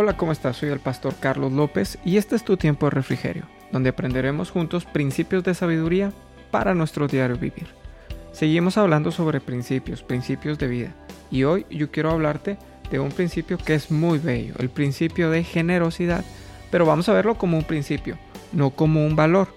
Hola, 0.00 0.16
¿cómo 0.16 0.30
estás? 0.30 0.58
Soy 0.58 0.68
el 0.68 0.78
pastor 0.78 1.16
Carlos 1.18 1.50
López 1.50 1.98
y 2.04 2.18
este 2.18 2.36
es 2.36 2.44
tu 2.44 2.56
tiempo 2.56 2.86
de 2.86 2.90
refrigerio, 2.90 3.46
donde 3.72 3.88
aprenderemos 3.88 4.52
juntos 4.52 4.84
principios 4.84 5.42
de 5.42 5.54
sabiduría 5.54 6.12
para 6.52 6.72
nuestro 6.72 7.08
diario 7.08 7.36
vivir. 7.36 7.66
Seguimos 8.30 8.78
hablando 8.78 9.10
sobre 9.10 9.40
principios, 9.40 10.04
principios 10.04 10.56
de 10.56 10.68
vida, 10.68 10.94
y 11.32 11.42
hoy 11.42 11.66
yo 11.68 11.90
quiero 11.90 12.12
hablarte 12.12 12.58
de 12.92 13.00
un 13.00 13.10
principio 13.10 13.58
que 13.58 13.74
es 13.74 13.90
muy 13.90 14.20
bello, 14.20 14.54
el 14.60 14.68
principio 14.70 15.30
de 15.30 15.42
generosidad, 15.42 16.24
pero 16.70 16.86
vamos 16.86 17.08
a 17.08 17.12
verlo 17.12 17.34
como 17.34 17.58
un 17.58 17.64
principio, 17.64 18.16
no 18.52 18.70
como 18.70 19.04
un 19.04 19.16
valor. 19.16 19.48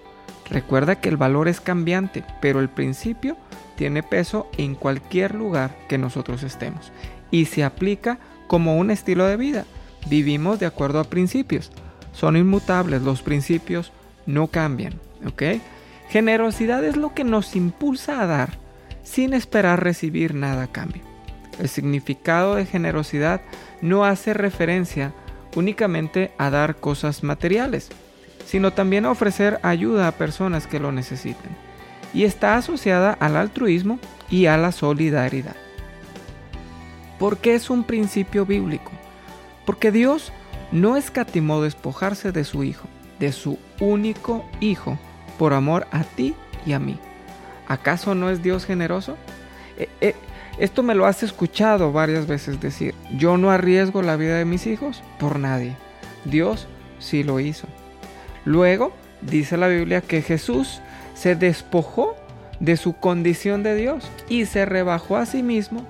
Recuerda 0.49 0.99
que 0.99 1.09
el 1.09 1.17
valor 1.17 1.49
es 1.49 1.61
cambiante, 1.61 2.23
pero 2.41 2.61
el 2.61 2.69
principio 2.69 3.37
tiene 3.75 4.01
peso 4.01 4.49
en 4.57 4.73
cualquier 4.73 5.35
lugar 5.35 5.77
que 5.87 5.99
nosotros 5.99 6.41
estemos 6.41 6.91
y 7.29 7.45
se 7.45 7.63
aplica 7.63 8.17
como 8.47 8.77
un 8.77 8.89
estilo 8.89 9.27
de 9.27 9.37
vida 9.37 9.65
vivimos 10.07 10.59
de 10.59 10.65
acuerdo 10.65 10.99
a 10.99 11.05
principios. 11.05 11.71
Son 12.13 12.35
inmutables, 12.35 13.01
los 13.01 13.21
principios 13.21 13.91
no 14.25 14.47
cambian. 14.47 14.99
¿Ok? 15.25 15.43
Generosidad 16.09 16.83
es 16.83 16.97
lo 16.97 17.13
que 17.13 17.23
nos 17.23 17.55
impulsa 17.55 18.21
a 18.21 18.25
dar 18.25 18.59
sin 19.03 19.33
esperar 19.33 19.83
recibir 19.83 20.33
nada 20.35 20.63
a 20.63 20.71
cambio. 20.71 21.01
El 21.59 21.69
significado 21.69 22.55
de 22.55 22.65
generosidad 22.65 23.41
no 23.81 24.05
hace 24.05 24.33
referencia 24.33 25.13
únicamente 25.55 26.31
a 26.37 26.49
dar 26.49 26.77
cosas 26.77 27.23
materiales, 27.23 27.89
sino 28.45 28.71
también 28.71 29.05
a 29.05 29.11
ofrecer 29.11 29.59
ayuda 29.63 30.07
a 30.07 30.13
personas 30.13 30.67
que 30.67 30.79
lo 30.79 30.91
necesiten. 30.91 31.51
Y 32.13 32.23
está 32.23 32.55
asociada 32.57 33.13
al 33.13 33.37
altruismo 33.37 33.99
y 34.29 34.47
a 34.47 34.57
la 34.57 34.71
solidaridad. 34.71 35.55
¿Por 37.19 37.37
qué 37.37 37.55
es 37.55 37.69
un 37.69 37.83
principio 37.83 38.45
bíblico? 38.45 38.91
Porque 39.65 39.91
Dios 39.91 40.31
no 40.71 40.97
escatimó 40.97 41.61
despojarse 41.61 42.31
de 42.31 42.43
su 42.43 42.63
Hijo, 42.63 42.87
de 43.19 43.31
su 43.31 43.59
único 43.79 44.45
Hijo, 44.59 44.97
por 45.37 45.53
amor 45.53 45.87
a 45.91 46.03
ti 46.03 46.35
y 46.65 46.73
a 46.73 46.79
mí. 46.79 46.97
¿Acaso 47.67 48.15
no 48.15 48.29
es 48.29 48.43
Dios 48.43 48.65
generoso? 48.65 49.17
Eh, 49.77 49.89
eh, 50.01 50.15
esto 50.57 50.83
me 50.83 50.95
lo 50.95 51.05
has 51.05 51.23
escuchado 51.23 51.91
varias 51.91 52.27
veces 52.27 52.59
decir, 52.59 52.93
yo 53.17 53.37
no 53.37 53.51
arriesgo 53.51 54.01
la 54.01 54.17
vida 54.17 54.37
de 54.37 54.45
mis 54.45 54.67
hijos 54.67 55.01
por 55.19 55.39
nadie. 55.39 55.75
Dios 56.25 56.67
sí 56.99 57.23
lo 57.23 57.39
hizo. 57.39 57.67
Luego, 58.45 58.93
dice 59.21 59.57
la 59.57 59.67
Biblia 59.67 60.01
que 60.01 60.21
Jesús 60.21 60.81
se 61.13 61.35
despojó 61.35 62.15
de 62.59 62.77
su 62.77 62.93
condición 62.93 63.63
de 63.63 63.75
Dios 63.75 64.07
y 64.29 64.45
se 64.45 64.65
rebajó 64.65 65.17
a 65.17 65.25
sí 65.25 65.41
mismo 65.41 65.85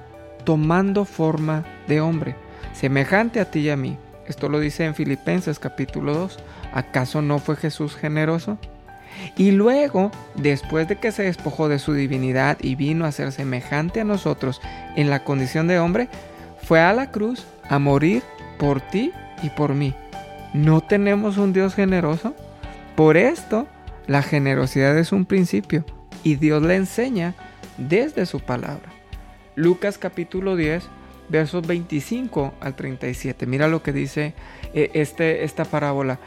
tomando 0.46 1.06
forma 1.06 1.66
de 1.88 2.02
hombre 2.02 2.36
semejante 2.82 3.40
a 3.40 3.46
ti 3.46 3.60
y 3.60 3.70
a 3.70 3.78
mí. 3.78 3.96
Esto 4.26 4.50
lo 4.50 4.60
dice 4.60 4.86
en 4.86 4.96
Filipenses 4.96 5.60
capítulo 5.60 6.16
2. 6.16 6.40
¿Acaso 6.74 7.22
no 7.22 7.38
fue 7.38 7.56
Jesús 7.56 7.96
generoso? 7.96 8.58
Y 9.38 9.52
luego, 9.52 10.10
después 10.34 10.88
de 10.88 10.96
que 10.96 11.12
se 11.12 11.22
despojó 11.22 11.70
de 11.70 11.78
su 11.78 11.94
divinidad 11.94 12.58
y 12.60 12.74
vino 12.74 13.06
a 13.06 13.12
ser 13.12 13.32
semejante 13.34 14.02
a 14.02 14.04
nosotros 14.04 14.62
en 14.96 15.12
la 15.12 15.24
condición 15.24 15.68
de 15.68 15.78
hombre, 15.78 16.10
fue 16.64 16.80
a 16.80 16.92
la 16.92 17.12
cruz 17.12 17.46
a 17.70 17.78
morir 17.78 18.24
por 18.58 18.82
ti 18.82 19.12
y 19.44 19.50
por 19.50 19.76
mí. 19.76 19.94
¿No 20.56 20.82
tenemos 20.82 21.38
un 21.38 21.54
Dios 21.54 21.76
generoso? 21.76 22.34
Por 22.96 23.16
esto, 23.16 23.68
la 24.08 24.24
generosidad 24.24 24.98
es 24.98 25.12
un 25.12 25.26
principio 25.26 25.86
y 26.24 26.34
Dios 26.34 26.64
le 26.64 26.78
enseña 26.78 27.36
desde 27.78 28.26
su 28.26 28.40
palabra. 28.40 28.92
Lucas 29.54 30.00
capítulo 30.00 30.56
10 30.56 30.90
versos 31.32 31.66
25 31.66 32.54
al 32.60 32.76
37. 32.76 33.46
Mira 33.48 33.68
lo 33.68 33.82
que 33.82 33.94
dice 33.94 34.34
eh, 34.74 34.92
este, 34.94 35.44
esta 35.44 35.66
parábola. 35.66 36.20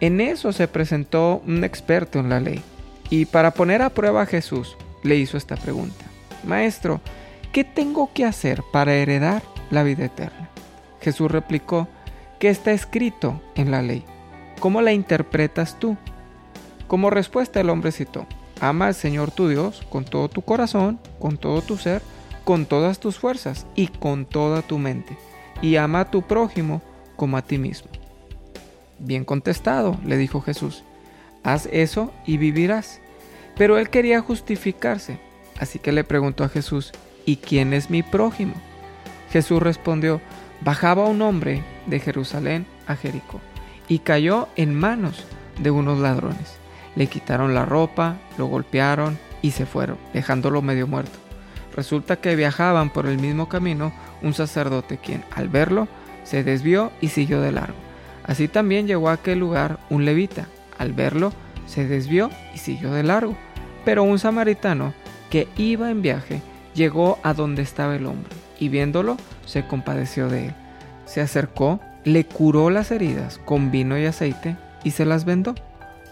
En 0.00 0.20
eso 0.20 0.52
se 0.52 0.66
presentó 0.66 1.42
un 1.46 1.62
experto 1.62 2.18
en 2.18 2.30
la 2.30 2.40
ley 2.40 2.62
y 3.10 3.26
para 3.26 3.52
poner 3.52 3.82
a 3.82 3.90
prueba 3.90 4.22
a 4.22 4.26
Jesús 4.26 4.76
le 5.02 5.16
hizo 5.16 5.36
esta 5.36 5.56
pregunta. 5.56 6.04
Maestro, 6.44 7.00
¿qué 7.52 7.62
tengo 7.62 8.10
que 8.12 8.24
hacer 8.24 8.62
para 8.72 8.94
heredar 8.94 9.42
la 9.70 9.82
vida 9.82 10.06
eterna? 10.06 10.48
Jesús 11.00 11.30
replicó, 11.30 11.86
¿qué 12.38 12.48
está 12.48 12.72
escrito 12.72 13.40
en 13.54 13.70
la 13.70 13.82
ley? 13.82 14.04
¿Cómo 14.58 14.80
la 14.80 14.92
interpretas 14.92 15.78
tú? 15.78 15.96
Como 16.86 17.10
respuesta 17.10 17.60
el 17.60 17.70
hombre 17.70 17.92
citó, 17.92 18.26
ama 18.60 18.86
al 18.86 18.94
Señor 18.94 19.30
tu 19.30 19.48
Dios 19.48 19.84
con 19.90 20.04
todo 20.04 20.28
tu 20.28 20.42
corazón, 20.42 20.98
con 21.18 21.36
todo 21.36 21.62
tu 21.62 21.76
ser, 21.76 22.02
con 22.44 22.66
todas 22.66 23.00
tus 23.00 23.18
fuerzas 23.18 23.66
y 23.74 23.88
con 23.88 24.26
toda 24.26 24.62
tu 24.62 24.78
mente, 24.78 25.16
y 25.62 25.76
ama 25.76 26.00
a 26.00 26.10
tu 26.10 26.22
prójimo 26.22 26.82
como 27.16 27.36
a 27.36 27.42
ti 27.42 27.58
mismo. 27.58 27.90
Bien 28.98 29.24
contestado, 29.24 29.98
le 30.04 30.16
dijo 30.16 30.40
Jesús, 30.40 30.84
haz 31.42 31.68
eso 31.72 32.12
y 32.26 32.36
vivirás. 32.36 33.00
Pero 33.56 33.78
él 33.78 33.88
quería 33.88 34.20
justificarse, 34.20 35.18
así 35.58 35.78
que 35.78 35.92
le 35.92 36.04
preguntó 36.04 36.44
a 36.44 36.48
Jesús, 36.48 36.92
¿y 37.24 37.36
quién 37.36 37.72
es 37.72 37.88
mi 37.88 38.02
prójimo? 38.02 38.54
Jesús 39.30 39.62
respondió, 39.62 40.20
bajaba 40.60 41.06
un 41.08 41.22
hombre 41.22 41.62
de 41.86 42.00
Jerusalén 42.00 42.66
a 42.86 42.96
Jericó, 42.96 43.40
y 43.88 44.00
cayó 44.00 44.48
en 44.56 44.74
manos 44.74 45.24
de 45.58 45.70
unos 45.70 45.98
ladrones. 45.98 46.56
Le 46.96 47.06
quitaron 47.06 47.54
la 47.54 47.64
ropa, 47.64 48.16
lo 48.38 48.46
golpearon 48.46 49.18
y 49.42 49.52
se 49.52 49.66
fueron, 49.66 49.98
dejándolo 50.12 50.62
medio 50.62 50.86
muerto. 50.86 51.23
Resulta 51.74 52.16
que 52.16 52.36
viajaban 52.36 52.90
por 52.90 53.06
el 53.06 53.18
mismo 53.18 53.48
camino 53.48 53.92
un 54.22 54.32
sacerdote 54.32 54.98
quien, 54.98 55.24
al 55.34 55.48
verlo, 55.48 55.88
se 56.22 56.44
desvió 56.44 56.92
y 57.00 57.08
siguió 57.08 57.40
de 57.40 57.52
largo. 57.52 57.76
Así 58.24 58.48
también 58.48 58.86
llegó 58.86 59.08
a 59.08 59.14
aquel 59.14 59.38
lugar 59.38 59.78
un 59.90 60.04
levita. 60.04 60.46
Al 60.78 60.92
verlo, 60.92 61.32
se 61.66 61.86
desvió 61.86 62.30
y 62.54 62.58
siguió 62.58 62.92
de 62.92 63.02
largo. 63.02 63.36
Pero 63.84 64.02
un 64.02 64.18
samaritano 64.18 64.94
que 65.30 65.48
iba 65.56 65.90
en 65.90 66.00
viaje 66.00 66.42
llegó 66.74 67.18
a 67.22 67.34
donde 67.34 67.62
estaba 67.62 67.96
el 67.96 68.06
hombre 68.06 68.30
y 68.58 68.68
viéndolo 68.68 69.16
se 69.46 69.66
compadeció 69.66 70.28
de 70.28 70.46
él. 70.46 70.54
Se 71.06 71.20
acercó, 71.20 71.80
le 72.04 72.24
curó 72.24 72.70
las 72.70 72.90
heridas 72.90 73.38
con 73.44 73.70
vino 73.70 73.98
y 73.98 74.06
aceite 74.06 74.56
y 74.84 74.92
se 74.92 75.04
las 75.04 75.24
vendó. 75.24 75.54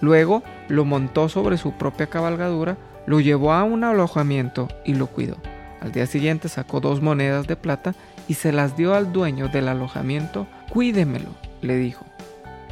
Luego 0.00 0.42
lo 0.68 0.84
montó 0.84 1.28
sobre 1.28 1.56
su 1.56 1.72
propia 1.72 2.08
cabalgadura, 2.08 2.76
lo 3.06 3.20
llevó 3.20 3.52
a 3.52 3.62
un 3.62 3.84
alojamiento 3.84 4.68
y 4.84 4.94
lo 4.94 5.06
cuidó. 5.06 5.36
Al 5.82 5.90
día 5.90 6.06
siguiente 6.06 6.48
sacó 6.48 6.78
dos 6.78 7.02
monedas 7.02 7.48
de 7.48 7.56
plata 7.56 7.96
y 8.28 8.34
se 8.34 8.52
las 8.52 8.76
dio 8.76 8.94
al 8.94 9.12
dueño 9.12 9.48
del 9.48 9.66
alojamiento. 9.66 10.46
Cuídemelo, 10.70 11.30
le 11.60 11.76
dijo, 11.76 12.06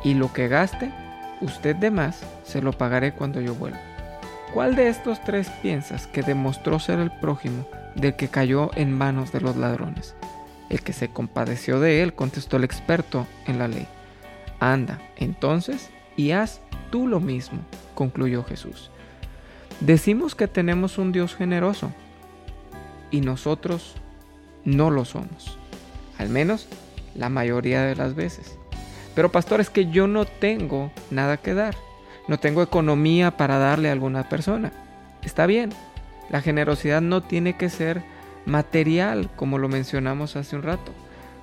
y 0.04 0.14
lo 0.14 0.32
que 0.32 0.46
gaste, 0.46 0.92
usted 1.40 1.74
de 1.74 1.90
más, 1.90 2.22
se 2.44 2.62
lo 2.62 2.70
pagaré 2.70 3.12
cuando 3.12 3.40
yo 3.40 3.56
vuelva. 3.56 3.80
¿Cuál 4.54 4.76
de 4.76 4.88
estos 4.88 5.20
tres 5.24 5.50
piensas 5.60 6.06
que 6.06 6.22
demostró 6.22 6.78
ser 6.78 7.00
el 7.00 7.10
prójimo 7.10 7.66
del 7.96 8.14
que 8.14 8.28
cayó 8.28 8.70
en 8.76 8.96
manos 8.96 9.32
de 9.32 9.40
los 9.40 9.56
ladrones? 9.56 10.14
El 10.68 10.82
que 10.82 10.92
se 10.92 11.08
compadeció 11.08 11.80
de 11.80 12.04
él, 12.04 12.14
contestó 12.14 12.58
el 12.58 12.64
experto 12.64 13.26
en 13.48 13.58
la 13.58 13.66
ley. 13.66 13.88
Anda, 14.60 15.00
entonces, 15.16 15.90
y 16.16 16.30
haz 16.30 16.60
tú 16.92 17.08
lo 17.08 17.18
mismo, 17.18 17.58
concluyó 17.96 18.44
Jesús. 18.44 18.92
Decimos 19.80 20.36
que 20.36 20.46
tenemos 20.46 20.96
un 20.96 21.10
Dios 21.10 21.34
generoso, 21.34 21.90
y 23.10 23.20
nosotros 23.20 23.94
no 24.64 24.90
lo 24.90 25.04
somos. 25.04 25.58
Al 26.18 26.28
menos 26.28 26.66
la 27.14 27.28
mayoría 27.28 27.82
de 27.82 27.96
las 27.96 28.14
veces. 28.14 28.56
Pero 29.14 29.32
pastor, 29.32 29.60
es 29.60 29.70
que 29.70 29.90
yo 29.90 30.06
no 30.06 30.24
tengo 30.24 30.90
nada 31.10 31.36
que 31.36 31.54
dar. 31.54 31.74
No 32.28 32.38
tengo 32.38 32.62
economía 32.62 33.36
para 33.36 33.58
darle 33.58 33.88
a 33.88 33.92
alguna 33.92 34.28
persona. 34.28 34.72
Está 35.22 35.46
bien. 35.46 35.70
La 36.30 36.40
generosidad 36.40 37.00
no 37.00 37.22
tiene 37.22 37.56
que 37.56 37.68
ser 37.68 38.02
material, 38.46 39.28
como 39.36 39.58
lo 39.58 39.68
mencionamos 39.68 40.36
hace 40.36 40.56
un 40.56 40.62
rato. 40.62 40.92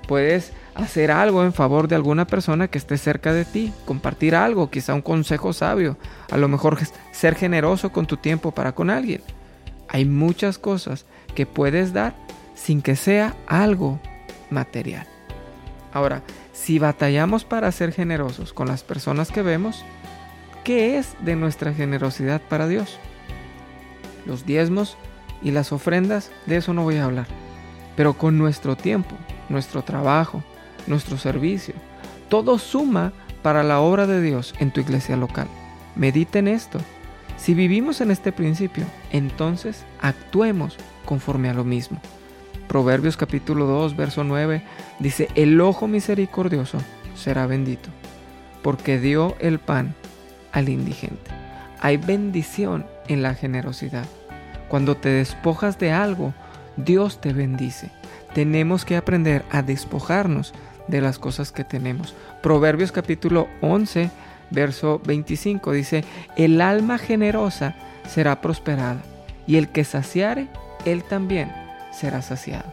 Puedes 0.08 0.54
hacer 0.74 1.12
algo 1.12 1.44
en 1.44 1.52
favor 1.52 1.90
de 1.90 1.96
alguna 1.96 2.26
persona 2.26 2.70
que 2.70 2.78
esté 2.78 2.98
cerca 2.98 3.34
de 3.34 3.44
ti, 3.44 3.74
compartir 3.86 4.36
algo, 4.36 4.70
quizá 4.70 4.94
un 4.94 5.02
consejo 5.02 5.52
sabio, 5.52 5.98
a 6.32 6.38
lo 6.38 6.48
mejor 6.48 6.78
ser 7.12 7.36
generoso 7.36 7.92
con 7.92 8.06
tu 8.06 8.16
tiempo 8.16 8.52
para 8.52 8.74
con 8.74 8.90
alguien. 8.90 9.22
Hay 9.90 10.06
muchas 10.06 10.58
cosas 10.58 11.06
que 11.36 11.46
puedes 11.46 11.94
dar 11.94 12.16
sin 12.56 12.82
que 12.82 12.96
sea 12.96 13.36
algo 13.48 14.00
material. 14.50 15.08
Ahora, 15.94 16.24
si 16.54 16.80
batallamos 16.80 17.46
para 17.46 17.72
ser 17.72 17.92
generosos 17.94 18.54
con 18.54 18.68
las 18.68 18.84
personas 18.84 19.32
que 19.32 19.42
vemos, 19.42 19.86
¿qué 20.64 20.98
es 20.98 21.16
de 21.22 21.36
nuestra 21.36 21.74
generosidad 21.74 22.42
para 22.42 22.68
Dios? 22.68 23.00
Los 24.26 24.46
diezmos 24.46 24.98
y 25.42 25.52
las 25.52 25.72
ofrendas, 25.72 26.32
de 26.46 26.58
eso 26.58 26.74
no 26.74 26.84
voy 26.84 26.98
a 26.98 27.06
hablar. 27.06 27.28
Pero 27.96 28.14
con 28.14 28.38
nuestro 28.38 28.76
tiempo, 28.76 29.16
nuestro 29.50 29.84
trabajo, 29.84 30.44
nuestro 30.88 31.18
servicio, 31.18 31.76
todo 32.30 32.60
suma 32.60 33.14
para 33.42 33.64
la 33.64 33.80
obra 33.80 34.08
de 34.08 34.22
Dios 34.22 34.54
en 34.60 34.72
tu 34.72 34.82
iglesia 34.82 35.16
local. 35.16 35.48
Medita 35.96 36.40
en 36.40 36.48
esto. 36.48 36.80
Si 37.38 37.54
vivimos 37.54 38.02
en 38.02 38.12
este 38.12 38.32
principio, 38.32 38.86
entonces 39.12 39.86
actuemos 40.02 40.76
conforme 41.06 41.50
a 41.50 41.54
lo 41.54 41.64
mismo. 41.64 42.02
Proverbios 42.68 43.16
capítulo 43.16 43.66
2, 43.66 43.96
verso 43.96 44.24
9 44.24 44.62
dice, 45.00 45.30
el 45.36 45.62
ojo 45.62 45.88
misericordioso 45.88 46.80
será 47.16 47.48
bendito, 47.48 47.90
porque 48.62 49.00
dio 49.00 49.36
el 49.40 49.60
pan 49.60 49.96
al 50.52 50.68
indigente. 50.68 51.32
Hay 51.80 51.98
bendición 51.98 52.86
en 53.08 53.22
la 53.22 53.36
generosidad. 53.36 54.06
Cuando 54.68 54.98
te 54.98 55.10
despojas 55.10 55.80
de 55.80 55.92
algo, 55.92 56.34
Dios 56.76 57.22
te 57.22 57.32
bendice. 57.32 57.92
Tenemos 58.34 58.84
que 58.84 58.98
aprender 58.98 59.46
a 59.50 59.62
despojarnos 59.62 60.54
de 60.88 61.02
las 61.02 61.20
cosas 61.20 61.52
que 61.52 61.64
tenemos. 61.64 62.16
Proverbios 62.44 62.92
capítulo 62.92 63.48
11, 63.62 64.10
verso 64.52 65.02
25 65.06 65.72
dice, 65.72 66.04
el 66.36 66.62
alma 66.62 66.98
generosa 66.98 67.76
será 68.08 68.42
prosperada 68.42 69.02
y 69.46 69.58
el 69.58 69.70
que 69.70 69.84
saciare, 69.84 70.48
él 70.86 71.04
también 71.04 71.52
será 71.92 72.22
saciado. 72.22 72.72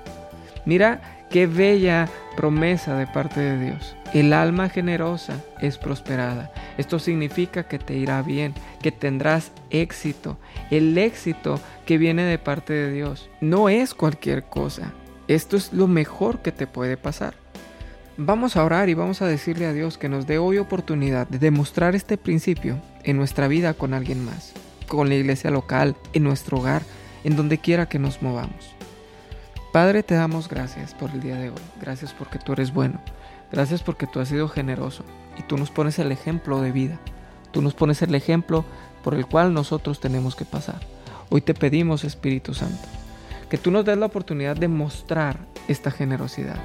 Mira 0.64 1.00
qué 1.30 1.46
bella 1.46 2.08
promesa 2.36 2.96
de 2.96 3.06
parte 3.06 3.40
de 3.40 3.64
Dios. 3.64 3.96
El 4.12 4.32
alma 4.32 4.68
generosa 4.68 5.42
es 5.60 5.78
prosperada. 5.78 6.52
Esto 6.78 6.98
significa 6.98 7.64
que 7.64 7.78
te 7.78 7.94
irá 7.94 8.22
bien, 8.22 8.54
que 8.80 8.92
tendrás 8.92 9.50
éxito. 9.70 10.38
El 10.70 10.96
éxito 10.96 11.60
que 11.86 11.98
viene 11.98 12.22
de 12.22 12.38
parte 12.38 12.72
de 12.72 12.92
Dios 12.92 13.28
no 13.40 13.68
es 13.68 13.94
cualquier 13.94 14.44
cosa. 14.44 14.92
Esto 15.26 15.56
es 15.56 15.72
lo 15.72 15.88
mejor 15.88 16.40
que 16.40 16.52
te 16.52 16.66
puede 16.66 16.96
pasar. 16.96 17.43
Vamos 18.16 18.56
a 18.56 18.62
orar 18.64 18.88
y 18.88 18.94
vamos 18.94 19.22
a 19.22 19.26
decirle 19.26 19.66
a 19.66 19.72
Dios 19.72 19.98
que 19.98 20.08
nos 20.08 20.24
dé 20.28 20.38
hoy 20.38 20.58
oportunidad 20.58 21.26
de 21.26 21.40
demostrar 21.40 21.96
este 21.96 22.16
principio 22.16 22.80
en 23.02 23.16
nuestra 23.16 23.48
vida 23.48 23.74
con 23.74 23.92
alguien 23.92 24.24
más, 24.24 24.52
con 24.86 25.08
la 25.08 25.16
iglesia 25.16 25.50
local, 25.50 25.96
en 26.12 26.22
nuestro 26.22 26.58
hogar, 26.58 26.82
en 27.24 27.34
donde 27.34 27.58
quiera 27.58 27.88
que 27.88 27.98
nos 27.98 28.22
movamos. 28.22 28.76
Padre, 29.72 30.04
te 30.04 30.14
damos 30.14 30.48
gracias 30.48 30.94
por 30.94 31.10
el 31.10 31.22
día 31.22 31.34
de 31.34 31.48
hoy. 31.48 31.60
Gracias 31.80 32.12
porque 32.12 32.38
tú 32.38 32.52
eres 32.52 32.72
bueno. 32.72 33.00
Gracias 33.50 33.82
porque 33.82 34.06
tú 34.06 34.20
has 34.20 34.28
sido 34.28 34.48
generoso 34.48 35.04
y 35.36 35.42
tú 35.42 35.56
nos 35.56 35.72
pones 35.72 35.98
el 35.98 36.12
ejemplo 36.12 36.60
de 36.60 36.70
vida. 36.70 37.00
Tú 37.50 37.62
nos 37.62 37.74
pones 37.74 38.00
el 38.02 38.14
ejemplo 38.14 38.64
por 39.02 39.14
el 39.14 39.26
cual 39.26 39.52
nosotros 39.52 39.98
tenemos 39.98 40.36
que 40.36 40.44
pasar. 40.44 40.78
Hoy 41.30 41.40
te 41.40 41.52
pedimos, 41.52 42.04
Espíritu 42.04 42.54
Santo, 42.54 42.86
que 43.50 43.58
tú 43.58 43.72
nos 43.72 43.84
des 43.84 43.98
la 43.98 44.06
oportunidad 44.06 44.54
de 44.54 44.68
mostrar 44.68 45.40
esta 45.66 45.90
generosidad. 45.90 46.60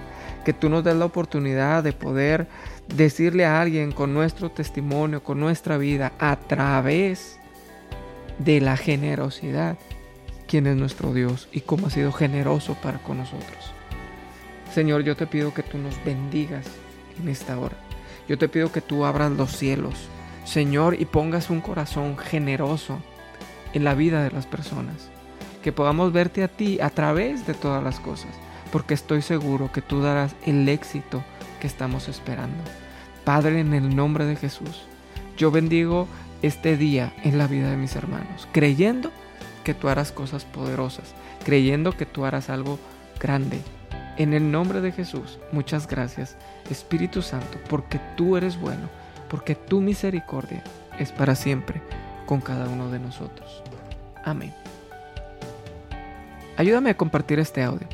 Que 0.49 0.53
tú 0.53 0.67
nos 0.67 0.83
des 0.83 0.95
la 0.95 1.05
oportunidad 1.05 1.83
de 1.83 1.93
poder 1.93 2.47
decirle 2.87 3.45
a 3.45 3.61
alguien 3.61 3.91
con 3.91 4.15
nuestro 4.15 4.49
testimonio, 4.49 5.21
con 5.21 5.39
nuestra 5.39 5.77
vida, 5.77 6.13
a 6.17 6.37
través 6.37 7.37
de 8.39 8.59
la 8.59 8.75
generosidad, 8.75 9.77
quién 10.47 10.65
es 10.65 10.75
nuestro 10.75 11.13
Dios 11.13 11.49
y 11.51 11.61
cómo 11.61 11.85
ha 11.85 11.89
sido 11.91 12.11
generoso 12.11 12.73
para 12.81 12.97
con 12.97 13.19
nosotros. 13.19 13.73
Señor, 14.73 15.03
yo 15.03 15.15
te 15.15 15.27
pido 15.27 15.53
que 15.53 15.61
tú 15.61 15.77
nos 15.77 16.03
bendigas 16.03 16.65
en 17.21 17.29
esta 17.29 17.59
hora. 17.59 17.77
Yo 18.27 18.39
te 18.39 18.49
pido 18.49 18.71
que 18.71 18.81
tú 18.81 19.05
abras 19.05 19.31
los 19.31 19.55
cielos, 19.55 20.09
Señor, 20.45 20.99
y 20.99 21.05
pongas 21.05 21.51
un 21.51 21.61
corazón 21.61 22.17
generoso 22.17 22.97
en 23.73 23.83
la 23.83 23.93
vida 23.93 24.23
de 24.23 24.31
las 24.31 24.47
personas. 24.47 25.11
Que 25.61 25.71
podamos 25.71 26.11
verte 26.11 26.43
a 26.43 26.47
ti 26.47 26.79
a 26.81 26.89
través 26.89 27.45
de 27.45 27.53
todas 27.53 27.83
las 27.83 27.99
cosas, 27.99 28.31
porque 28.71 28.94
estoy 28.94 29.21
seguro 29.21 29.71
que 29.71 29.81
tú 29.81 30.01
darás 30.01 30.36
el 30.45 30.68
éxito 30.69 31.24
que 31.60 31.68
estamos 31.68 32.07
esperando. 32.07 32.63
Padre, 33.24 33.60
en 33.60 33.74
el 33.74 33.95
nombre 33.95 34.25
de 34.25 34.36
Jesús, 34.36 34.86
yo 35.38 35.51
bendigo 35.51 36.07
este 36.42 36.77
día 36.77 37.13
en 37.24 37.38
la 37.38 37.48
vida 37.48 37.69
de 37.69 37.77
mis 37.77 37.95
hermanos, 37.95 38.48
creyendo 38.51 39.12
que 39.63 39.74
tú 39.74 39.89
harás 39.89 40.12
cosas 40.12 40.45
poderosas, 40.45 41.13
creyendo 41.44 41.92
que 41.92 42.06
tú 42.06 42.25
harás 42.25 42.50
algo 42.50 42.80
grande. 43.19 43.60
En 44.18 44.33
el 44.33 44.51
nombre 44.51 44.81
de 44.81 44.92
Jesús, 44.92 45.39
muchas 45.51 45.88
gracias, 45.88 46.36
Espíritu 46.69 47.21
Santo, 47.21 47.57
porque 47.69 48.00
tú 48.18 48.36
eres 48.36 48.60
bueno, 48.60 48.89
porque 49.30 49.56
tu 49.56 49.80
misericordia 49.81 50.63
es 50.98 51.12
para 51.12 51.36
siempre 51.36 51.81
con 52.25 52.42
cada 52.42 52.68
uno 52.68 52.89
de 52.89 53.00
nosotros. 53.00 53.63
Amén. 54.25 54.54
Ayúdame 56.57 56.89
a 56.89 56.98
compartir 56.98 57.39
este 57.39 57.63
audio 57.63 57.88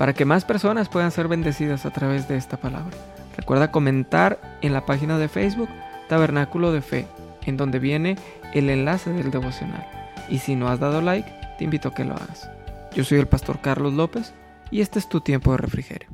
para 0.00 0.14
que 0.14 0.24
más 0.24 0.46
personas 0.46 0.88
puedan 0.88 1.10
ser 1.10 1.28
bendecidas 1.28 1.84
a 1.84 1.90
través 1.90 2.26
de 2.26 2.38
esta 2.38 2.56
palabra. 2.56 2.96
Recuerda 3.36 3.70
comentar 3.70 4.40
en 4.62 4.72
la 4.72 4.86
página 4.86 5.18
de 5.18 5.28
Facebook 5.28 5.68
Tabernáculo 6.08 6.72
de 6.72 6.80
Fe, 6.80 7.06
en 7.44 7.58
donde 7.58 7.78
viene 7.78 8.16
el 8.54 8.70
enlace 8.70 9.12
del 9.12 9.30
devocional. 9.30 9.86
Y 10.30 10.38
si 10.38 10.56
no 10.56 10.68
has 10.68 10.80
dado 10.80 11.02
like, 11.02 11.30
te 11.58 11.64
invito 11.64 11.88
a 11.88 11.94
que 11.94 12.06
lo 12.06 12.14
hagas. 12.14 12.48
Yo 12.94 13.04
soy 13.04 13.18
el 13.18 13.28
pastor 13.28 13.60
Carlos 13.60 13.92
López 13.92 14.32
y 14.70 14.80
este 14.80 14.98
es 14.98 15.06
tu 15.06 15.20
tiempo 15.20 15.50
de 15.50 15.58
refrigerio. 15.58 16.08